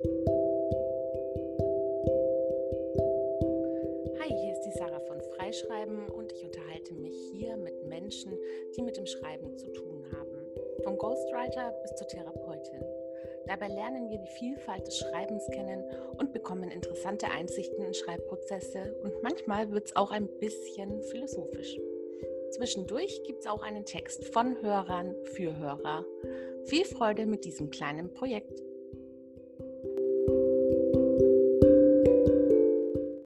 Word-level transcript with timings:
Hi, 0.00 0.10
hier 4.28 4.52
ist 4.52 4.62
die 4.64 4.70
Sarah 4.78 5.00
von 5.00 5.20
Freischreiben 5.20 6.08
und 6.10 6.30
ich 6.32 6.44
unterhalte 6.44 6.94
mich 6.94 7.16
hier 7.32 7.56
mit 7.56 7.84
Menschen, 7.88 8.38
die 8.76 8.82
mit 8.82 8.96
dem 8.96 9.06
Schreiben 9.06 9.58
zu 9.58 9.66
tun 9.72 10.04
haben. 10.12 10.46
Vom 10.84 10.96
Ghostwriter 10.98 11.74
bis 11.82 11.96
zur 11.96 12.06
Therapeutin. 12.06 12.80
Dabei 13.48 13.66
lernen 13.66 14.08
wir 14.08 14.18
die 14.18 14.30
Vielfalt 14.38 14.86
des 14.86 14.98
Schreibens 14.98 15.44
kennen 15.50 15.82
und 16.16 16.32
bekommen 16.32 16.70
interessante 16.70 17.28
Einsichten 17.28 17.84
in 17.84 17.92
Schreibprozesse 17.92 18.94
und 19.02 19.20
manchmal 19.24 19.72
wird 19.72 19.86
es 19.86 19.96
auch 19.96 20.12
ein 20.12 20.28
bisschen 20.38 21.02
philosophisch. 21.02 21.76
Zwischendurch 22.50 23.24
gibt 23.24 23.40
es 23.40 23.48
auch 23.48 23.62
einen 23.62 23.84
Text 23.84 24.26
von 24.26 24.62
Hörern 24.62 25.16
für 25.24 25.58
Hörer. 25.58 26.04
Viel 26.66 26.84
Freude 26.84 27.26
mit 27.26 27.44
diesem 27.44 27.70
kleinen 27.70 28.12
Projekt. 28.12 28.67